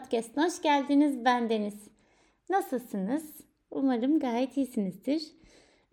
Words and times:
Podcast'ına 0.00 0.46
hoş 0.46 0.62
geldiniz. 0.62 1.24
Ben 1.24 1.50
Deniz. 1.50 1.74
Nasılsınız? 2.50 3.24
Umarım 3.70 4.18
gayet 4.18 4.56
iyisinizdir. 4.56 5.22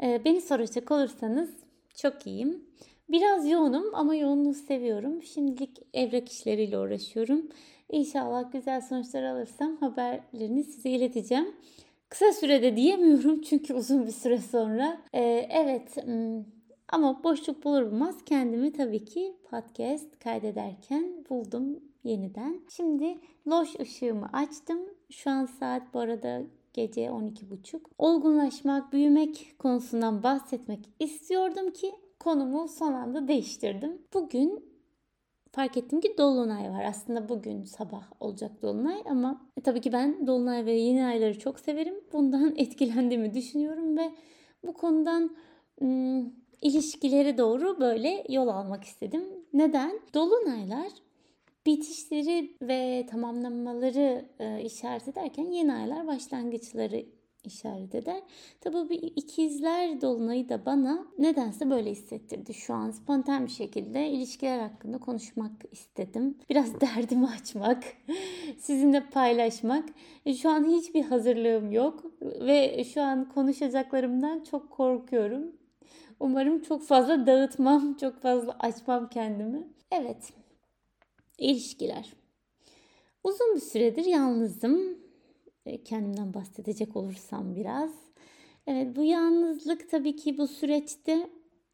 Ee, 0.04 0.22
beni 0.26 0.42
soracak 0.42 0.92
olursanız 0.92 1.50
çok 1.96 2.28
iyiyim. 2.28 2.66
Biraz 3.10 3.50
yoğunum 3.50 3.96
ama 3.96 4.16
yoğunluğu 4.16 4.54
seviyorum. 4.54 5.24
Şimdilik 5.24 5.78
evrak 5.94 6.32
işleriyle 6.32 6.78
uğraşıyorum. 6.78 7.48
İnşallah 7.92 8.52
güzel 8.52 8.82
sonuçlar 8.82 9.24
alırsam 9.24 9.78
haberlerini 9.78 10.64
size 10.64 10.90
ileteceğim. 10.90 11.56
Kısa 12.10 12.34
sürede 12.34 12.76
diyemiyorum 12.76 13.42
çünkü 13.50 13.74
uzun 13.74 14.08
bir 14.08 14.12
süre 14.12 14.38
sonra. 14.38 15.02
Ee, 15.14 15.48
evet 15.52 16.06
hmm, 16.06 16.44
ama 16.88 17.24
boşluk 17.24 17.64
bulur 17.64 17.92
bulmaz 17.92 18.16
kendimi 18.26 18.74
tabii 18.74 19.06
ki 19.06 19.36
podcast 19.50 20.20
kaydederken 20.20 21.26
buldum 21.30 21.80
yeniden. 22.04 22.62
Şimdi 22.70 23.20
loş 23.48 23.80
ışığımı 23.80 24.30
açtım. 24.34 24.80
Şu 25.10 25.30
an 25.30 25.46
saat 25.46 25.94
bu 25.94 26.00
arada 26.00 26.42
gece 26.74 27.02
12.30. 27.02 27.80
Olgunlaşmak, 27.98 28.94
büyümek 28.94 29.56
konusundan 29.60 30.24
bahsetmek 30.24 30.80
istiyordum 31.00 31.72
ki 31.74 31.92
konumu 32.20 32.68
son 32.68 32.94
anda 32.94 33.28
değiştirdim. 33.28 34.02
Bugün 34.14 34.66
fark 35.52 35.78
ettim 35.78 36.02
ki 36.02 36.16
dolunay 36.18 36.72
var. 36.72 36.84
Aslında 36.84 37.30
bugün 37.30 37.64
sabah 37.64 38.04
olacak 38.20 38.62
dolunay 38.62 39.04
ama 39.10 39.42
e, 39.58 39.62
tabii 39.62 39.82
ki 39.82 39.94
ben 39.94 40.28
dolunay 40.28 40.66
ve 40.66 40.72
yeni 40.72 41.06
ayları 41.06 41.40
çok 41.40 41.60
severim. 41.60 41.96
Bundan 42.14 42.56
etkilendiğimi 42.58 43.34
düşünüyorum 43.34 43.98
ve 43.98 44.12
bu 44.64 44.74
konudan 44.74 45.36
ım, 45.82 46.36
ilişkileri 46.62 47.38
doğru 47.38 47.80
böyle 47.80 48.24
yol 48.30 48.48
almak 48.48 48.84
istedim. 48.84 49.24
Neden? 49.54 50.00
Dolunaylar 50.14 50.92
bitişleri 51.68 52.56
ve 52.62 53.06
tamamlamaları 53.12 54.26
e, 54.40 54.62
işaret 54.62 55.08
ederken 55.08 55.46
yeni 55.46 55.74
aylar 55.74 56.08
başlangıçları 56.08 57.06
işaret 57.44 57.96
eder. 57.96 58.22
Tabii 58.62 58.90
bu 58.90 58.94
ikizler 58.94 60.02
dolunayı 60.02 60.50
da 60.50 60.66
bana 60.66 61.08
nedense 61.18 61.70
böyle 61.70 61.92
hissettirdi. 61.92 62.54
Şu 62.54 62.74
an 62.74 62.92
spontan 62.92 63.46
bir 63.46 63.52
şekilde 63.52 64.10
ilişkiler 64.10 64.60
hakkında 64.60 64.98
konuşmak 64.98 65.52
istedim. 65.72 66.38
Biraz 66.50 66.82
derdimi 66.82 67.28
açmak, 67.28 67.84
sizinle 68.58 69.10
paylaşmak. 69.10 69.90
E, 70.26 70.34
şu 70.34 70.50
an 70.50 70.66
hiçbir 70.66 71.04
hazırlığım 71.04 71.72
yok 71.72 72.04
ve 72.22 72.84
şu 72.84 73.02
an 73.02 73.30
konuşacaklarımdan 73.30 74.44
çok 74.44 74.72
korkuyorum. 74.72 75.44
Umarım 76.20 76.62
çok 76.62 76.84
fazla 76.84 77.28
dağıtmam, 77.28 77.94
çok 77.94 78.22
fazla 78.22 78.56
açmam 78.60 79.10
kendimi. 79.10 79.68
Evet, 79.92 80.34
ilişkiler. 81.38 82.14
Uzun 83.24 83.56
bir 83.56 83.62
süredir 83.62 84.06
yalnızım. 84.06 84.98
E, 85.66 85.84
kendimden 85.84 86.34
bahsedecek 86.34 86.96
olursam 86.96 87.56
biraz. 87.56 87.92
Evet 88.68 88.96
bu 88.96 89.04
yalnızlık 89.04 89.90
tabii 89.90 90.16
ki 90.16 90.38
bu 90.38 90.48
süreçte 90.48 91.30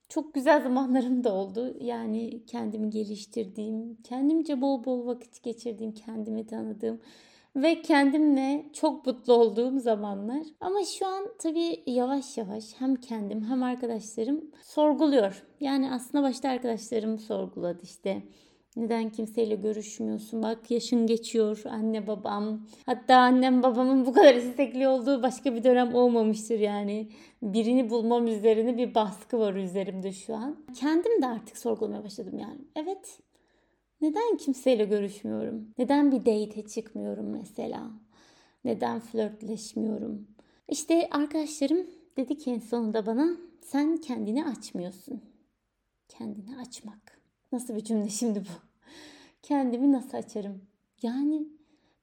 çok 0.10 0.34
güzel 0.34 0.64
zamanlarım 0.64 1.24
da 1.24 1.34
oldu. 1.34 1.78
Yani 1.80 2.46
kendimi 2.46 2.90
geliştirdiğim, 2.90 3.96
kendimce 4.04 4.62
bol 4.62 4.86
bol 4.86 5.06
vakit 5.06 5.44
geçirdiğim, 5.44 5.92
kendimi 5.92 6.48
tanıdığım 6.48 7.02
ve 7.56 7.82
kendimle 7.82 8.66
çok 8.74 9.06
mutlu 9.06 9.34
olduğum 9.34 9.80
zamanlar. 9.80 10.44
Ama 10.60 10.84
şu 10.84 11.08
an 11.08 11.28
tabii 11.40 11.84
yavaş 11.88 12.38
yavaş 12.38 12.64
hem 12.80 12.96
kendim 12.96 13.44
hem 13.44 13.64
arkadaşlarım 13.64 14.52
sorguluyor. 14.64 15.46
Yani 15.60 15.92
aslında 15.92 16.24
başta 16.24 16.50
arkadaşlarım 16.50 17.20
sorguladı 17.20 17.84
işte 17.84 18.24
neden 18.78 19.10
kimseyle 19.10 19.56
görüşmüyorsun? 19.56 20.44
Bak 20.44 20.72
yaşın 20.72 21.08
geçiyor 21.08 21.62
anne 21.66 22.08
babam. 22.08 22.68
Hatta 22.86 23.16
annem 23.16 23.64
babamın 23.64 24.06
bu 24.06 24.14
kadar 24.14 24.36
istekli 24.36 24.88
olduğu 24.88 25.24
başka 25.24 25.56
bir 25.56 25.64
dönem 25.64 25.96
olmamıştır 25.96 26.60
yani. 26.60 27.10
Birini 27.42 27.90
bulmam 27.90 28.28
üzerine 28.28 28.78
bir 28.78 28.96
baskı 28.96 29.40
var 29.40 29.54
üzerimde 29.54 30.12
şu 30.12 30.36
an. 30.36 30.58
Kendim 30.80 31.22
de 31.22 31.28
artık 31.28 31.58
sorgulamaya 31.58 32.04
başladım 32.04 32.40
yani. 32.40 32.62
Evet 32.76 33.20
neden 34.02 34.38
kimseyle 34.38 34.86
görüşmüyorum? 34.86 35.68
Neden 35.78 36.12
bir 36.12 36.20
date 36.20 36.68
çıkmıyorum 36.68 37.30
mesela? 37.30 37.92
Neden 38.66 39.00
flörtleşmiyorum? 39.00 40.28
İşte 40.70 41.08
arkadaşlarım 41.12 41.88
dedi 42.18 42.38
ki 42.38 42.52
en 42.52 42.60
sonunda 42.60 43.06
bana 43.06 43.38
sen 43.62 43.98
kendini 43.98 44.46
açmıyorsun. 44.46 45.22
Kendini 46.10 46.58
açmak. 46.58 47.13
Nasıl 47.54 47.76
bir 47.76 47.84
cümle 47.84 48.10
şimdi 48.10 48.40
bu? 48.40 48.50
Kendimi 49.42 49.92
nasıl 49.92 50.18
açarım? 50.18 50.62
Yani 51.02 51.48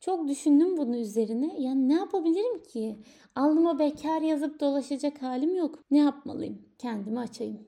çok 0.00 0.28
düşündüm 0.28 0.76
bunun 0.76 0.92
üzerine. 0.92 1.54
Yani 1.58 1.88
ne 1.88 1.94
yapabilirim 1.94 2.62
ki? 2.62 2.96
Alnıma 3.34 3.78
bekar 3.78 4.22
yazıp 4.22 4.60
dolaşacak 4.60 5.22
halim 5.22 5.56
yok. 5.56 5.78
Ne 5.90 5.98
yapmalıyım? 5.98 6.62
Kendimi 6.78 7.18
açayım. 7.18 7.66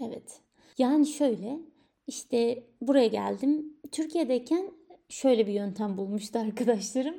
Evet. 0.00 0.40
Yani 0.78 1.06
şöyle 1.06 1.58
işte 2.06 2.64
buraya 2.80 3.06
geldim. 3.06 3.76
Türkiye'deyken 3.92 4.70
şöyle 5.08 5.46
bir 5.46 5.52
yöntem 5.52 5.98
bulmuştu 5.98 6.38
arkadaşlarım. 6.38 7.16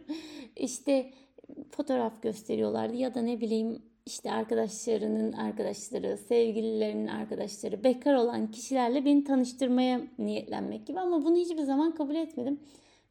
İşte 0.56 1.14
fotoğraf 1.72 2.22
gösteriyorlardı 2.22 2.96
ya 2.96 3.16
da 3.16 3.22
ne 3.22 3.42
bileyim 3.42 3.82
işte 4.12 4.32
arkadaşlarının 4.32 5.34
arkadaşları, 5.34 6.18
sevgililerinin 6.18 7.08
arkadaşları, 7.08 7.84
bekar 7.84 8.14
olan 8.14 8.52
kişilerle 8.52 9.06
beni 9.06 9.24
tanıştırmaya 9.24 10.02
niyetlenmek 10.20 10.88
gibi 10.88 11.00
ama 11.00 11.26
bunu 11.26 11.36
hiçbir 11.36 11.64
zaman 11.64 11.96
kabul 11.96 12.16
etmedim. 12.16 12.60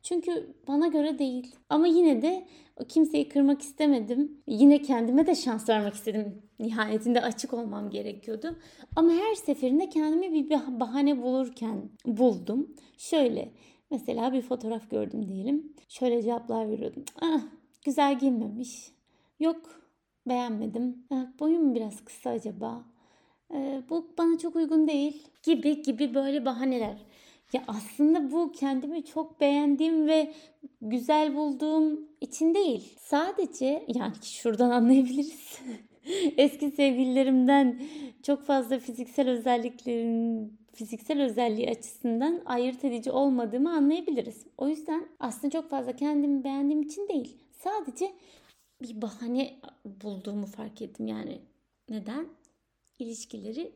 Çünkü 0.03 0.55
bana 0.69 0.87
göre 0.87 1.19
değil. 1.19 1.56
Ama 1.69 1.87
yine 1.87 2.22
de 2.22 2.47
kimseyi 2.89 3.28
kırmak 3.28 3.62
istemedim. 3.62 4.43
Yine 4.47 4.83
kendime 4.83 5.27
de 5.27 5.34
şans 5.34 5.69
vermek 5.69 5.94
istedim. 5.94 6.43
Nihayetinde 6.59 7.21
açık 7.21 7.55
olmam 7.55 7.91
gerekiyordu. 7.91 8.56
Ama 8.97 9.12
her 9.12 9.34
seferinde 9.34 9.89
kendimi 9.89 10.33
bir 10.34 10.50
bahane 10.81 11.22
bulurken 11.22 11.91
buldum. 12.06 12.75
Şöyle 12.99 13.50
mesela 13.91 14.33
bir 14.33 14.43
fotoğraf 14.43 14.91
gördüm 14.91 15.28
diyelim. 15.28 15.72
Şöyle 15.89 16.22
cevaplar 16.22 16.69
veriyordum. 16.69 17.05
Ah 17.21 17.43
güzel 17.84 18.19
giyinmemiş. 18.19 18.93
Yok 19.41 19.81
beğenmedim. 20.26 21.04
boyum 21.41 21.75
biraz 21.75 22.04
kısa 22.04 22.31
acaba? 22.31 22.84
Ee, 23.54 23.82
bu 23.91 24.12
bana 24.19 24.38
çok 24.38 24.56
uygun 24.56 24.88
değil 24.88 25.26
gibi 25.42 25.82
gibi 25.82 26.14
böyle 26.14 26.44
bahaneler. 26.44 26.97
Ya 27.53 27.62
aslında 27.69 28.32
bu 28.32 28.53
kendimi 28.53 29.04
çok 29.04 29.41
beğendiğim 29.41 30.06
ve 30.06 30.32
güzel 30.82 31.34
bulduğum 31.34 32.00
için 32.20 32.54
değil. 32.54 32.94
Sadece 32.98 33.84
yani 33.88 34.12
şuradan 34.22 34.70
anlayabiliriz. 34.80 35.60
Eski 36.36 36.70
sevgililerimden 36.70 37.82
çok 38.22 38.42
fazla 38.42 38.78
fiziksel 38.78 39.28
özelliklerin 39.28 40.53
fiziksel 40.72 41.22
özelliği 41.22 41.70
açısından 41.70 42.42
ayırt 42.47 42.84
edici 42.84 43.10
olmadığımı 43.10 43.72
anlayabiliriz. 43.72 44.47
O 44.59 44.69
yüzden 44.69 45.06
aslında 45.20 45.50
çok 45.50 45.70
fazla 45.70 45.92
kendimi 45.92 46.44
beğendiğim 46.44 46.82
için 46.82 47.09
değil. 47.09 47.36
Sadece 47.53 48.12
bir 48.82 49.02
bahane 49.02 49.60
bulduğumu 49.84 50.46
fark 50.46 50.82
ettim. 50.82 51.06
Yani 51.06 51.41
neden? 51.88 52.28
İlişkileri 52.98 53.72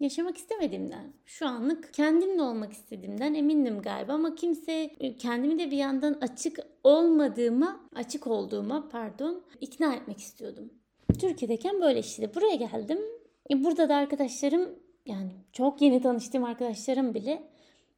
yaşamak 0.00 0.36
istemediğimden. 0.36 1.12
Şu 1.26 1.46
anlık 1.46 1.94
kendimle 1.94 2.42
olmak 2.42 2.72
istediğimden 2.72 3.34
emindim 3.34 3.82
galiba 3.82 4.12
ama 4.12 4.34
kimse 4.34 4.90
kendimi 5.18 5.58
de 5.58 5.70
bir 5.70 5.76
yandan 5.76 6.18
açık 6.20 6.58
olmadığıma, 6.84 7.80
açık 7.94 8.26
olduğuma 8.26 8.88
pardon, 8.88 9.42
ikna 9.60 9.94
etmek 9.94 10.18
istiyordum. 10.18 10.72
Türkiye'deyken 11.18 11.80
böyle 11.80 11.98
işte 11.98 12.34
buraya 12.34 12.54
geldim. 12.54 12.98
E, 13.50 13.64
burada 13.64 13.88
da 13.88 13.94
arkadaşlarım 13.94 14.68
yani 15.06 15.30
çok 15.52 15.82
yeni 15.82 16.02
tanıştığım 16.02 16.44
arkadaşlarım 16.44 17.14
bile 17.14 17.48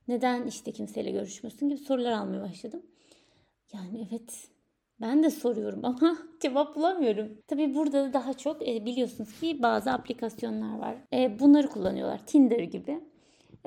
neden 0.09 0.47
işte 0.47 0.73
kimseyle 0.73 1.11
görüşmüyorsun 1.11 1.69
gibi 1.69 1.79
sorular 1.79 2.13
almaya 2.13 2.43
başladım. 2.43 2.83
Yani 3.73 4.09
evet 4.11 4.49
ben 5.01 5.23
de 5.23 5.31
soruyorum 5.31 5.81
ama 5.85 6.19
cevap 6.41 6.77
bulamıyorum. 6.77 7.29
Tabii 7.47 7.75
burada 7.75 8.05
da 8.09 8.13
daha 8.13 8.35
çok 8.35 8.69
e, 8.69 8.87
biliyorsunuz 8.87 9.41
ki 9.41 9.63
bazı 9.63 9.91
aplikasyonlar 9.93 10.79
var. 10.79 10.97
E, 11.13 11.41
bunları 11.41 11.69
kullanıyorlar. 11.69 12.27
Tinder 12.27 12.61
gibi. 12.61 13.01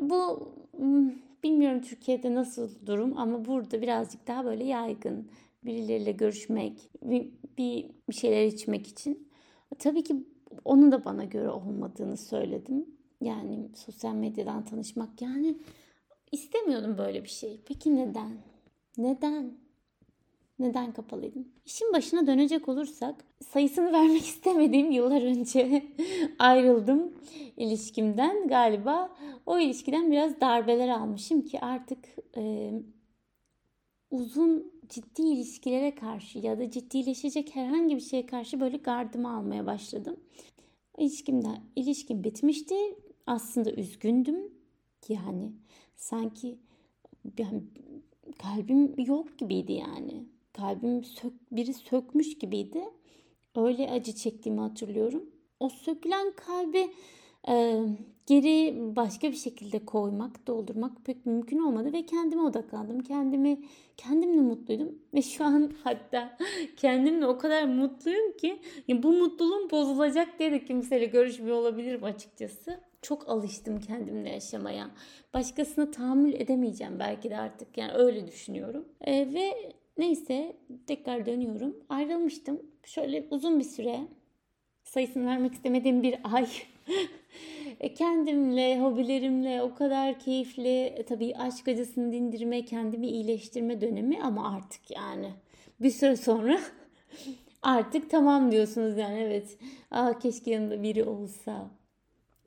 Bu 0.01 0.50
hmm, 0.78 1.12
bilmiyorum 1.44 1.81
Türkiye'de 1.81 2.36
nasıl 2.36 2.86
durum 2.86 3.18
ama 3.18 3.45
burada 3.45 3.81
birazcık 3.81 4.28
daha 4.28 4.45
böyle 4.45 4.63
yaygın. 4.63 5.31
Birileriyle 5.63 6.12
görüşmek, 6.12 6.89
bir, 7.04 7.31
bir 7.57 8.13
şeyler 8.13 8.45
içmek 8.45 8.88
için. 8.88 9.27
Tabii 9.80 10.04
ki 10.04 10.16
onun 10.66 10.92
da 10.92 11.06
bana 11.06 11.24
göre 11.24 11.50
olmadığını 11.50 12.18
söyledim. 12.18 12.86
Yani 13.22 13.69
sosyal 13.75 14.13
medyadan 14.13 14.66
tanışmak 14.66 15.22
yani 15.22 15.57
istemiyordum 16.31 16.98
böyle 16.98 17.24
bir 17.24 17.30
şey. 17.30 17.62
Peki 17.66 17.95
neden? 17.95 18.31
Neden? 18.98 19.61
Neden 20.62 20.94
kapalıydım? 20.94 21.48
İşin 21.66 21.94
başına 21.94 22.28
dönecek 22.28 22.69
olursak 22.69 23.25
sayısını 23.50 23.92
vermek 23.94 24.25
istemediğim 24.25 24.92
yıllar 24.92 25.22
önce 25.22 25.84
ayrıldım 26.40 27.13
ilişkimden 27.58 28.48
galiba. 28.48 29.16
O 29.46 29.60
ilişkiden 29.60 30.12
biraz 30.12 30.42
darbeler 30.42 30.90
almışım 30.90 31.42
ki 31.42 31.60
artık 31.60 32.00
e, 32.38 32.72
uzun 34.12 34.72
ciddi 34.90 35.22
ilişkilere 35.22 35.96
karşı 35.96 36.40
ya 36.40 36.60
da 36.60 36.72
ciddileşecek 36.72 37.56
herhangi 37.56 37.96
bir 37.96 38.02
şeye 38.02 38.25
karşı 38.25 38.60
böyle 38.60 38.78
gardımı 38.78 39.38
almaya 39.38 39.66
başladım. 39.66 40.19
İlişkimde 40.98 41.48
ilişkim 41.75 42.24
bitmişti. 42.24 42.75
Aslında 43.28 43.72
üzgündüm. 43.72 44.54
Yani 45.10 45.52
sanki 45.96 46.58
yani 47.38 47.63
kalbim 48.38 49.00
yok 49.00 49.38
gibiydi 49.38 49.74
yani. 49.74 50.25
Kalbim 50.62 51.04
sök, 51.04 51.34
biri 51.52 51.74
sökmüş 51.74 52.38
gibiydi. 52.38 52.84
Öyle 53.56 53.92
acı 53.92 54.16
çektiğimi 54.16 54.62
hatırlıyorum. 54.62 55.30
O 55.60 55.69
sökülen 55.69 56.31
kalbi 56.31 56.92
e, 57.50 57.81
geri 58.25 58.75
başka 58.96 59.31
bir 59.31 59.36
şekilde 59.36 59.86
koymak, 59.86 60.48
doldurmak 60.48 61.06
pek 61.06 61.25
mümkün 61.25 61.60
olmadı 61.60 61.94
ve 61.94 62.06
kendime 62.06 62.42
odaklandım. 62.42 63.04
Kendimi 63.04 63.62
kendimle 63.98 64.42
mutluydum 64.42 65.00
ve 65.13 65.22
şu 65.22 65.44
an 65.46 65.72
hatta 65.84 66.38
kendimle 66.78 67.25
o 67.25 67.38
kadar 67.38 67.63
mutluyum 67.63 68.38
ki 68.38 68.60
ya 68.88 69.04
bu 69.04 69.12
mutluluğum 69.12 69.69
bozulacak 69.69 70.40
diye 70.40 70.52
de 70.52 70.66
kimseyle 70.66 71.06
görüşmüyor 71.06 71.58
olabilirim 71.58 72.04
açıkçası. 72.04 72.80
Çok 73.02 73.30
alıştım 73.30 73.80
kendimle 73.80 74.30
yaşamaya. 74.30 74.92
Başkasına 75.34 75.92
tahammül 75.92 76.34
edemeyeceğim 76.34 77.00
belki 77.00 77.30
de 77.30 77.38
artık 77.38 77.78
yani 77.78 77.92
öyle 77.94 78.28
düşünüyorum. 78.28 78.86
E, 79.02 79.34
ve 79.34 79.74
neyse 80.01 80.56
tekrar 80.88 81.25
dönüyorum. 81.25 81.75
Ayrılmıştım. 81.89 82.62
Şöyle 82.83 83.27
uzun 83.31 83.59
bir 83.59 83.63
süre 83.63 84.00
sayısını 84.83 85.25
vermek 85.25 85.53
istemediğim 85.53 86.03
bir 86.03 86.15
ay 86.36 86.48
E, 87.80 87.94
kendimle, 87.94 88.80
hobilerimle 88.80 89.62
o 89.62 89.75
kadar 89.75 90.19
keyifli 90.19 90.83
e, 90.83 91.03
tabii 91.03 91.36
aşk 91.36 91.68
acısını 91.68 92.12
dindirme, 92.12 92.65
kendimi 92.65 93.07
iyileştirme 93.07 93.81
dönemi 93.81 94.24
ama 94.24 94.56
artık 94.56 94.92
yani 94.92 95.31
bir 95.81 95.89
süre 95.89 96.15
sonra 96.15 96.59
artık 97.62 98.09
tamam 98.09 98.51
diyorsunuz 98.51 98.98
yani 98.98 99.19
evet. 99.19 99.57
Aa, 99.92 100.19
keşke 100.19 100.51
yanımda 100.51 100.83
biri 100.83 101.03
olsa. 101.03 101.69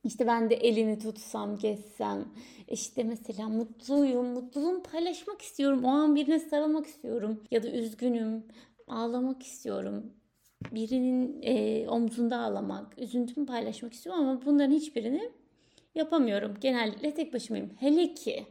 İşte 0.05 0.27
ben 0.27 0.51
de 0.51 0.55
elini 0.55 0.99
tutsam, 0.99 1.59
gezsem. 1.59 2.25
İşte 2.69 3.05
mesela 3.05 3.49
mutluyum, 3.49 4.27
mutluluğumu 4.27 4.83
paylaşmak 4.83 5.43
istiyorum. 5.43 5.85
O 5.85 5.89
an 5.89 6.15
birine 6.15 6.39
sarılmak 6.39 6.87
istiyorum. 6.87 7.43
Ya 7.51 7.63
da 7.63 7.71
üzgünüm, 7.71 8.45
ağlamak 8.89 9.43
istiyorum 9.43 10.13
birinin 10.73 11.43
e, 11.43 11.89
omzunda 11.89 12.39
ağlamak, 12.39 12.99
üzüntümü 12.99 13.47
paylaşmak 13.47 13.93
istiyorum 13.93 14.23
ama 14.23 14.41
bunların 14.47 14.73
hiçbirini 14.75 15.31
yapamıyorum. 15.95 16.55
Genellikle 16.61 17.15
tek 17.15 17.35
başımayım. 17.35 17.71
Hele 17.81 18.15
ki 18.15 18.47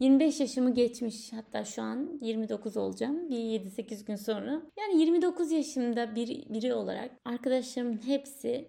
25 0.00 0.40
yaşımı 0.40 0.74
geçmiş 0.74 1.32
hatta 1.32 1.64
şu 1.64 1.82
an 1.82 2.18
29 2.20 2.76
olacağım 2.76 3.30
bir 3.30 3.36
7-8 3.36 4.06
gün 4.06 4.16
sonra. 4.16 4.62
Yani 4.78 5.00
29 5.00 5.52
yaşımda 5.52 6.14
bir, 6.14 6.28
biri 6.48 6.74
olarak 6.74 7.10
arkadaşlarımın 7.24 8.06
hepsi 8.06 8.68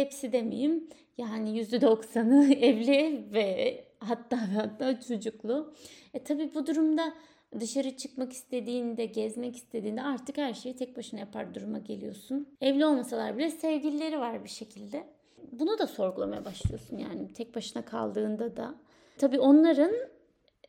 hepsi 0.00 0.32
demeyeyim 0.32 0.88
yani 1.18 1.60
%90'ı 1.60 2.54
evli 2.60 3.24
ve 3.32 3.84
hatta 3.98 4.54
hatta 4.56 5.00
çocuklu. 5.00 5.74
E 6.14 6.24
tabi 6.24 6.54
bu 6.54 6.66
durumda 6.66 7.14
dışarı 7.60 7.96
çıkmak 7.96 8.32
istediğinde, 8.32 9.06
gezmek 9.06 9.56
istediğinde 9.56 10.02
artık 10.02 10.38
her 10.38 10.54
şeyi 10.54 10.76
tek 10.76 10.96
başına 10.96 11.20
yapar 11.20 11.54
duruma 11.54 11.78
geliyorsun. 11.78 12.48
Evli 12.60 12.86
olmasalar 12.86 13.38
bile 13.38 13.50
sevgilileri 13.50 14.18
var 14.18 14.44
bir 14.44 14.48
şekilde. 14.50 15.06
Bunu 15.52 15.78
da 15.78 15.86
sorgulamaya 15.86 16.44
başlıyorsun 16.44 16.98
yani 16.98 17.32
tek 17.32 17.54
başına 17.54 17.84
kaldığında 17.84 18.56
da. 18.56 18.74
Tabii 19.18 19.40
onların 19.40 19.92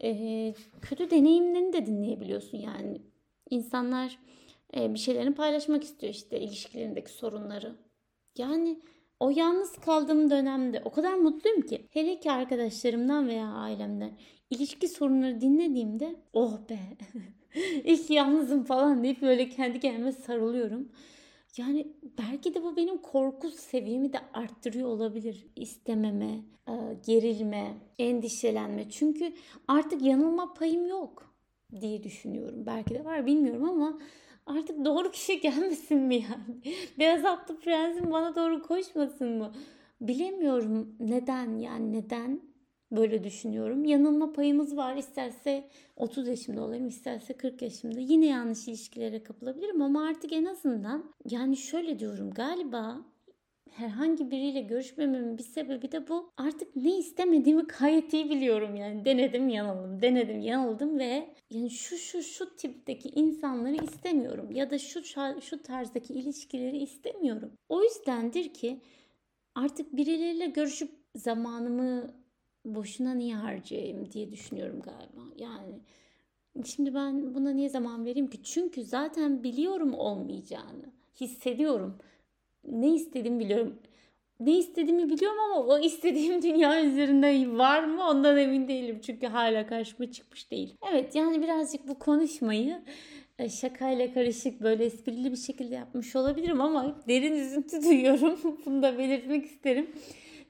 e, 0.03 0.53
kötü 0.81 1.09
deneyimlerini 1.09 1.73
de 1.73 1.85
dinleyebiliyorsun 1.85 2.57
yani. 2.57 3.01
İnsanlar 3.49 4.19
e, 4.77 4.93
bir 4.93 4.99
şeylerini 4.99 5.35
paylaşmak 5.35 5.83
istiyor 5.83 6.13
işte 6.13 6.39
ilişkilerindeki 6.39 7.11
sorunları. 7.11 7.75
Yani 8.37 8.79
o 9.19 9.29
yalnız 9.29 9.71
kaldığım 9.71 10.29
dönemde 10.29 10.81
o 10.85 10.91
kadar 10.91 11.13
mutluyum 11.13 11.61
ki. 11.61 11.87
Hele 11.89 12.19
ki 12.19 12.31
arkadaşlarımdan 12.31 13.27
veya 13.27 13.47
ailemden 13.47 14.11
ilişki 14.49 14.87
sorunları 14.87 15.41
dinlediğimde 15.41 16.15
oh 16.33 16.57
be 16.69 16.79
ilk 17.83 18.09
yalnızım 18.09 18.63
falan 18.63 19.03
deyip 19.03 19.21
böyle 19.21 19.49
kendi 19.49 19.79
kendime 19.79 20.11
sarılıyorum. 20.11 20.89
Yani 21.57 21.87
belki 22.03 22.53
de 22.53 22.63
bu 22.63 22.75
benim 22.75 22.97
korku 22.97 23.49
seviyemi 23.49 24.13
de 24.13 24.17
arttırıyor 24.33 24.87
olabilir. 24.87 25.47
İstememe, 25.55 26.39
e, 26.67 26.73
gerilme, 27.05 27.73
endişelenme. 27.99 28.89
Çünkü 28.89 29.33
artık 29.67 30.01
yanılma 30.01 30.53
payım 30.53 30.87
yok 30.87 31.35
diye 31.81 32.03
düşünüyorum. 32.03 32.65
Belki 32.65 32.95
de 32.95 33.05
var 33.05 33.25
bilmiyorum 33.25 33.69
ama 33.69 33.99
artık 34.45 34.85
doğru 34.85 35.11
kişi 35.11 35.39
gelmesin 35.41 35.97
mi 35.97 36.15
yani? 36.15 36.75
Beyaz 36.99 37.25
atlı 37.25 37.59
prensim 37.59 38.11
bana 38.11 38.35
doğru 38.35 38.61
koşmasın 38.63 39.37
mı? 39.37 39.51
Bilemiyorum 40.01 40.95
neden 40.99 41.57
yani 41.57 41.93
neden 41.93 42.41
böyle 42.91 43.23
düşünüyorum. 43.23 43.85
Yanılma 43.85 44.33
payımız 44.33 44.77
var. 44.77 44.95
İsterse 44.95 45.69
30 45.95 46.27
yaşımda 46.27 46.63
olayım, 46.63 46.87
isterse 46.87 47.33
40 47.33 47.61
yaşımda. 47.61 47.99
Yine 47.99 48.25
yanlış 48.25 48.67
ilişkilere 48.67 49.23
kapılabilirim 49.23 49.81
ama 49.81 50.07
artık 50.07 50.33
en 50.33 50.45
azından 50.45 51.03
yani 51.29 51.57
şöyle 51.57 51.99
diyorum 51.99 52.31
galiba 52.31 53.01
herhangi 53.77 54.31
biriyle 54.31 54.61
görüşmememin 54.61 55.37
bir 55.37 55.43
sebebi 55.43 55.91
de 55.91 56.07
bu. 56.07 56.31
Artık 56.37 56.75
ne 56.75 56.97
istemediğimi 56.97 57.63
gayet 57.79 58.13
iyi 58.13 58.29
biliyorum 58.29 58.75
yani. 58.75 59.05
Denedim 59.05 59.49
yanıldım, 59.49 60.01
denedim 60.01 60.39
yanıldım 60.39 60.99
ve 60.99 61.29
yani 61.49 61.69
şu 61.69 61.97
şu 61.97 62.23
şu 62.23 62.55
tipteki 62.55 63.09
insanları 63.09 63.83
istemiyorum 63.83 64.51
ya 64.51 64.69
da 64.69 64.77
şu 64.77 65.03
şu 65.41 65.61
tarzdaki 65.61 66.13
ilişkileri 66.13 66.77
istemiyorum. 66.77 67.51
O 67.69 67.83
yüzdendir 67.83 68.53
ki 68.53 68.81
artık 69.55 69.95
birileriyle 69.95 70.45
görüşüp 70.45 70.91
zamanımı 71.15 72.07
boşuna 72.65 73.13
niye 73.13 73.35
harcayayım 73.35 74.11
diye 74.11 74.31
düşünüyorum 74.31 74.81
galiba. 74.81 75.21
Yani 75.37 75.79
şimdi 76.65 76.93
ben 76.93 77.35
buna 77.35 77.51
niye 77.51 77.69
zaman 77.69 78.05
vereyim 78.05 78.27
ki? 78.27 78.43
Çünkü 78.43 78.83
zaten 78.83 79.43
biliyorum 79.43 79.93
olmayacağını. 79.93 80.93
Hissediyorum. 81.21 81.97
Ne 82.71 82.95
istediğimi 82.95 83.39
biliyorum. 83.39 83.79
Ne 84.39 84.57
istediğimi 84.57 85.09
biliyorum 85.09 85.39
ama 85.39 85.65
o 85.65 85.79
istediğim 85.79 86.41
dünya 86.41 86.85
üzerinde 86.85 87.57
var 87.57 87.83
mı 87.83 88.07
ondan 88.09 88.37
emin 88.37 88.67
değilim. 88.67 88.99
Çünkü 89.05 89.27
hala 89.27 89.67
karşıma 89.67 90.11
çıkmış 90.11 90.51
değil. 90.51 90.75
Evet 90.91 91.15
yani 91.15 91.41
birazcık 91.41 91.87
bu 91.87 91.99
konuşmayı 91.99 92.81
e, 93.39 93.49
şakayla 93.49 94.13
karışık 94.13 94.61
böyle 94.61 94.85
esprili 94.85 95.31
bir 95.31 95.37
şekilde 95.37 95.75
yapmış 95.75 96.15
olabilirim 96.15 96.61
ama 96.61 96.95
derin 97.07 97.33
üzüntü 97.33 97.83
duyuyorum. 97.83 98.39
Bunu 98.65 98.83
da 98.83 98.97
belirtmek 98.97 99.45
isterim. 99.45 99.89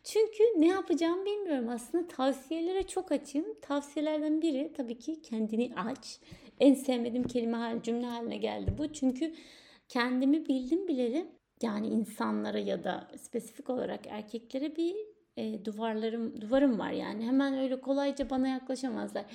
Çünkü 0.03 0.43
ne 0.57 0.67
yapacağımı 0.67 1.25
bilmiyorum. 1.25 1.69
Aslında 1.69 2.07
tavsiyelere 2.07 2.87
çok 2.87 3.11
açım. 3.11 3.45
Tavsiyelerden 3.61 4.41
biri 4.41 4.73
tabii 4.77 4.99
ki 4.99 5.21
kendini 5.21 5.71
aç. 5.75 6.19
En 6.59 6.73
sevmediğim 6.73 7.27
kelime 7.27 7.57
hal, 7.57 7.81
cümle 7.81 8.05
haline 8.05 8.37
geldi 8.37 8.73
bu. 8.77 8.93
Çünkü 8.93 9.33
kendimi 9.89 10.45
bildim 10.45 10.87
bileli 10.87 11.25
yani 11.61 11.87
insanlara 11.87 12.59
ya 12.59 12.83
da 12.83 13.07
spesifik 13.17 13.69
olarak 13.69 14.07
erkeklere 14.07 14.75
bir 14.75 14.95
e, 15.37 15.65
duvarlarım 15.65 16.41
duvarım 16.41 16.79
var 16.79 16.91
yani 16.91 17.25
hemen 17.25 17.57
öyle 17.57 17.81
kolayca 17.81 18.29
bana 18.29 18.47
yaklaşamazlar 18.47 19.25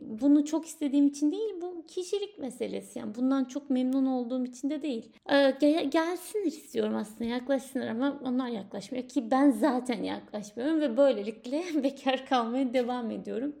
bunu 0.00 0.44
çok 0.44 0.66
istediğim 0.66 1.06
için 1.06 1.32
değil 1.32 1.54
bu 1.62 1.86
kişilik 1.86 2.38
meselesi 2.38 2.98
yani 2.98 3.14
bundan 3.14 3.44
çok 3.44 3.70
memnun 3.70 4.06
olduğum 4.06 4.44
için 4.44 4.70
de 4.70 4.82
değil. 4.82 5.12
Ee, 5.32 5.54
gel, 5.60 5.90
gelsinler 5.90 6.46
istiyorum 6.46 6.94
aslında 6.96 7.24
yaklaşsınlar 7.24 7.86
ama 7.86 8.20
onlar 8.24 8.48
yaklaşmıyor 8.48 9.08
ki 9.08 9.30
ben 9.30 9.50
zaten 9.50 10.02
yaklaşmıyorum 10.02 10.80
ve 10.80 10.96
böylelikle 10.96 11.64
bekar 11.82 12.26
kalmaya 12.26 12.74
devam 12.74 13.10
ediyorum. 13.10 13.56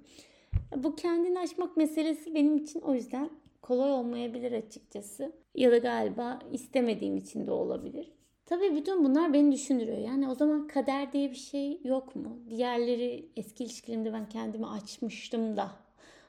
Bu 0.76 0.96
kendini 0.96 1.38
aşmak 1.38 1.76
meselesi 1.76 2.34
benim 2.34 2.56
için 2.56 2.80
o 2.80 2.94
yüzden 2.94 3.30
kolay 3.62 3.92
olmayabilir 3.92 4.52
açıkçası. 4.52 5.32
Ya 5.54 5.72
da 5.72 5.78
galiba 5.78 6.38
istemediğim 6.52 7.16
için 7.16 7.46
de 7.46 7.50
olabilir. 7.50 8.12
Tabii 8.46 8.76
bütün 8.76 9.04
bunlar 9.04 9.32
beni 9.32 9.52
düşündürüyor. 9.52 9.98
Yani 9.98 10.28
o 10.28 10.34
zaman 10.34 10.66
kader 10.66 11.12
diye 11.12 11.30
bir 11.30 11.36
şey 11.36 11.80
yok 11.84 12.16
mu? 12.16 12.38
Diğerleri 12.50 13.28
eski 13.36 13.64
ilişkilerimde 13.64 14.12
ben 14.12 14.28
kendimi 14.28 14.66
açmıştım 14.66 15.56
da 15.56 15.70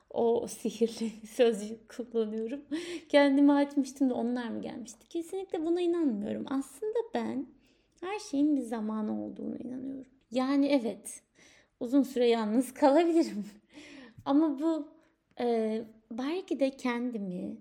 o 0.09 0.47
sihirli 0.47 1.27
sözcüğü 1.27 1.79
kullanıyorum. 1.87 2.61
Kendimi 3.09 3.53
açmıştım 3.53 4.09
da 4.09 4.13
onlar 4.13 4.49
mı 4.49 4.61
gelmişti? 4.61 5.07
Kesinlikle 5.09 5.65
buna 5.65 5.81
inanmıyorum. 5.81 6.45
Aslında 6.49 6.99
ben 7.13 7.47
her 8.01 8.19
şeyin 8.19 8.55
bir 8.55 8.61
zamanı 8.61 9.25
olduğunu 9.25 9.57
inanıyorum. 9.57 10.11
Yani 10.31 10.67
evet 10.67 11.23
uzun 11.79 12.03
süre 12.03 12.27
yalnız 12.27 12.73
kalabilirim. 12.73 13.45
Ama 14.25 14.59
bu 14.59 14.87
e, 15.39 15.81
belki 16.11 16.59
de 16.59 16.69
kendimi 16.69 17.57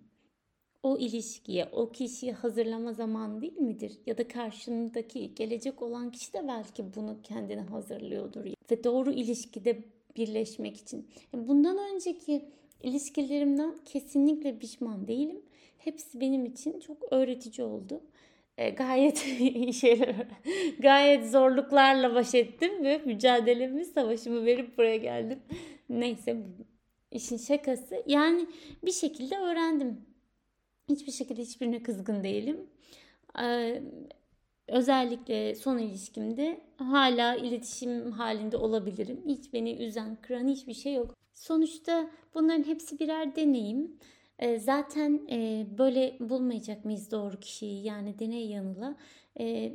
o 0.85 0.99
ilişkiye, 0.99 1.69
o 1.73 1.93
kişiyi 1.93 2.33
hazırlama 2.33 2.93
zamanı 2.93 3.41
değil 3.43 3.59
midir? 3.59 3.93
Ya 4.07 4.19
da 4.19 4.29
karşındaki 4.29 5.35
gelecek 5.35 5.83
olan 5.83 6.11
kişi 6.11 6.33
de 6.33 6.49
belki 6.49 6.95
bunu 6.97 7.17
kendine 7.23 7.61
hazırlıyordur. 7.61 8.45
Ve 8.71 8.85
doğru 8.85 9.13
ilişkide 9.13 9.79
birleşmek 10.17 10.77
için. 10.77 11.09
Bundan 11.33 11.79
önceki 11.95 12.45
İlişkilerimden 12.85 13.75
kesinlikle 13.85 14.59
pişman 14.59 15.09
değilim. 15.09 15.43
Hepsi 15.79 16.21
benim 16.21 16.47
için 16.47 16.81
çok 16.81 16.97
öğretici 17.11 17.67
oldu. 17.67 18.01
E, 18.59 18.71
gayet 18.71 19.19
şeyler, 19.75 20.27
gayet 20.79 21.31
zorluklarla 21.31 22.15
baş 22.15 22.35
ettim 22.35 22.85
ve 22.85 22.99
mücadelemi, 23.05 23.85
savaşımı 23.85 24.45
verip 24.45 24.79
buraya 24.79 24.97
geldim. 24.97 25.39
Neyse 25.89 26.37
işin 27.11 27.37
şakası. 27.37 28.03
Yani 28.07 28.47
bir 28.85 28.93
şekilde 28.93 29.37
öğrendim. 29.37 30.14
Hiçbir 30.89 31.13
şekilde 31.13 31.43
hiçbirine 31.43 31.83
kızgın 31.83 32.25
değilim. 32.25 32.67
Ee, 33.41 33.83
özellikle 34.69 35.55
son 35.55 35.79
ilişkimde 35.79 36.61
hala 36.77 37.37
iletişim 37.37 38.13
halinde 38.13 38.57
olabilirim. 38.57 39.23
Hiç 39.27 39.53
beni 39.53 39.75
üzen, 39.77 40.17
kıran 40.23 40.49
hiçbir 40.49 40.75
şey 40.75 40.95
yok. 40.95 41.15
Sonuçta 41.35 42.11
bunların 42.35 42.65
hepsi 42.65 42.99
birer 42.99 43.37
deneyim. 43.37 43.97
Ee, 44.39 44.59
zaten 44.59 45.21
e, 45.31 45.67
böyle 45.79 46.17
bulmayacak 46.21 46.85
mıyız 46.85 47.11
doğru 47.11 47.41
kişiyi? 47.41 47.85
Yani 47.85 48.19
deney 48.19 48.47
yanıla. 48.47 48.97
Ee, 49.41 49.73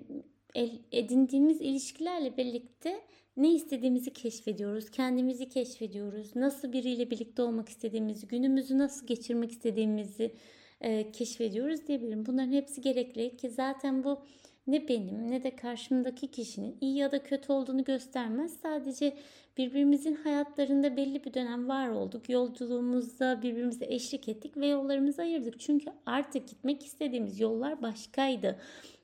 edindiğimiz 0.91 1.61
ilişkilerle 1.61 2.37
birlikte 2.37 3.01
ne 3.37 3.53
istediğimizi 3.53 4.13
keşfediyoruz, 4.13 4.91
kendimizi 4.91 5.49
keşfediyoruz, 5.49 6.35
nasıl 6.35 6.73
biriyle 6.73 7.11
birlikte 7.11 7.41
olmak 7.41 7.69
istediğimizi, 7.69 8.27
günümüzü 8.27 8.77
nasıl 8.77 9.07
geçirmek 9.07 9.51
istediğimizi 9.51 10.31
e, 10.81 11.11
keşfediyoruz 11.11 11.87
diyebilirim. 11.87 12.25
Bunların 12.25 12.51
hepsi 12.51 12.81
gerekli 12.81 13.37
ki 13.37 13.49
zaten 13.49 14.03
bu 14.03 14.19
ne 14.67 14.87
benim 14.87 15.31
ne 15.31 15.43
de 15.43 15.55
karşımdaki 15.55 16.27
kişinin 16.27 16.77
iyi 16.81 16.97
ya 16.97 17.11
da 17.11 17.23
kötü 17.23 17.51
olduğunu 17.51 17.83
göstermez. 17.83 18.57
Sadece 18.61 19.13
birbirimizin 19.57 20.15
hayatlarında 20.15 20.97
belli 20.97 21.23
bir 21.23 21.33
dönem 21.33 21.69
var 21.69 21.89
olduk. 21.89 22.29
Yolculuğumuzda 22.29 23.41
birbirimize 23.41 23.85
eşlik 23.85 24.29
ettik 24.29 24.57
ve 24.57 24.67
yollarımızı 24.67 25.21
ayırdık. 25.21 25.59
Çünkü 25.59 25.91
artık 26.05 26.47
gitmek 26.47 26.85
istediğimiz 26.85 27.39
yollar 27.39 27.81
başkaydı 27.81 28.59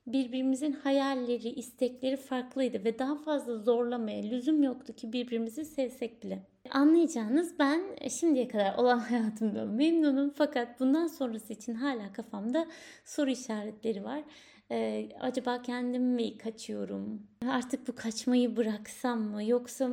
birbirimizin 0.08 0.72
hayalleri, 0.72 1.50
istekleri 1.50 2.18
farklıydı 2.18 2.84
ve 2.84 3.00
daha 3.00 3.16
fazla 3.16 3.58
zorlamaya 3.58 4.24
lüzum 4.24 4.64
yoktu 4.64 4.94
ki 4.94 5.14
birbirimizi 5.14 5.66
sevsek 5.66 6.24
bile. 6.24 6.55
Anlayacağınız 6.72 7.60
ben 7.60 7.82
şimdiye 8.10 8.48
kadar 8.48 8.76
olan 8.78 9.00
hayatımda 9.10 9.66
memnunum 9.66 10.30
fakat 10.30 10.80
bundan 10.80 11.08
sonrası 11.08 11.54
için 11.54 11.74
hala 11.74 12.14
kafamda 12.14 12.68
soru 13.06 13.30
işaretleri 13.30 14.04
var. 14.04 14.24
Ee, 14.72 15.10
acaba 15.20 15.62
kendim 15.62 16.04
mi 16.04 16.38
kaçıyorum? 16.38 17.28
Artık 17.50 17.88
bu 17.88 17.96
kaçmayı 17.96 18.58
bıraksam 18.58 19.22
mı? 19.22 19.44
Yoksa 19.44 19.90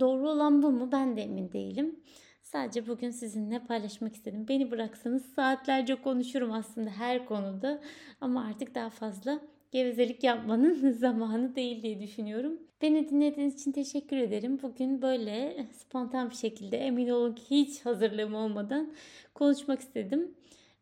doğru 0.00 0.28
olan 0.28 0.62
bu 0.62 0.70
mu? 0.70 0.92
Ben 0.92 1.16
de 1.16 1.22
emin 1.22 1.52
değilim. 1.52 2.00
Sadece 2.42 2.86
bugün 2.86 3.10
sizinle 3.10 3.58
paylaşmak 3.58 4.14
istedim. 4.14 4.48
Beni 4.48 4.70
bıraksanız 4.70 5.34
saatlerce 5.34 5.94
konuşurum 5.94 6.52
aslında 6.52 6.90
her 6.90 7.26
konuda. 7.26 7.80
Ama 8.20 8.44
artık 8.44 8.74
daha 8.74 8.90
fazla 8.90 9.40
gevezelik 9.72 10.24
yapmanın 10.24 10.92
zamanı 10.98 11.56
değil 11.56 11.82
diye 11.82 12.00
düşünüyorum. 12.00 12.52
Beni 12.82 13.08
dinlediğiniz 13.08 13.54
için 13.54 13.72
teşekkür 13.72 14.16
ederim. 14.16 14.58
Bugün 14.62 15.02
böyle 15.02 15.66
spontan 15.72 16.30
bir 16.30 16.34
şekilde 16.34 16.78
emin 16.78 17.08
olun 17.08 17.34
ki 17.34 17.44
hiç 17.50 17.86
hazırlığım 17.86 18.34
olmadan 18.34 18.92
konuşmak 19.34 19.80
istedim. 19.80 20.34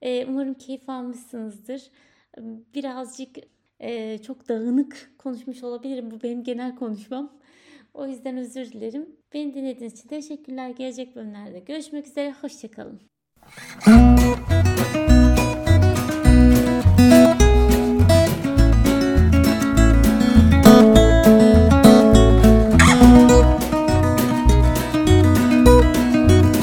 Ee, 0.02 0.26
umarım 0.28 0.54
keyif 0.54 0.88
almışsınızdır. 0.88 1.83
Birazcık 2.75 3.37
e, 3.80 4.18
çok 4.18 4.49
dağınık 4.49 5.11
konuşmuş 5.18 5.62
olabilirim. 5.62 6.11
Bu 6.11 6.23
benim 6.23 6.45
genel 6.45 6.76
konuşmam. 6.76 7.33
O 7.95 8.07
yüzden 8.07 8.37
özür 8.37 8.73
dilerim. 8.73 9.07
Beni 9.35 9.54
dinlediğiniz 9.54 9.99
için 9.99 10.09
teşekkürler. 10.09 10.71
Gelecek 10.71 11.16
bölümlerde 11.16 11.59
görüşmek 11.59 12.07
üzere. 12.07 12.35
Hoşçakalın. 12.40 13.00